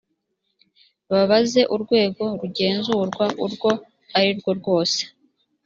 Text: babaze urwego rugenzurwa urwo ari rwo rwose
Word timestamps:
babaze 1.11 1.61
urwego 1.75 2.23
rugenzurwa 2.39 3.25
urwo 3.45 3.71
ari 4.17 4.31
rwo 4.39 4.51
rwose 4.59 5.01